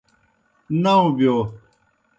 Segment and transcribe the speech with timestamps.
[0.83, 1.35] ناؤ بِیو۔